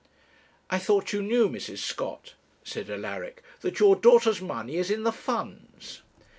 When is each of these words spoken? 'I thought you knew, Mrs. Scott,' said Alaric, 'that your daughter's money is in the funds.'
'I 0.71 0.79
thought 0.79 1.13
you 1.13 1.21
knew, 1.21 1.47
Mrs. 1.47 1.77
Scott,' 1.77 2.33
said 2.63 2.89
Alaric, 2.89 3.43
'that 3.59 3.79
your 3.79 3.95
daughter's 3.95 4.41
money 4.41 4.77
is 4.77 4.89
in 4.89 5.03
the 5.03 5.11
funds.' 5.13 6.01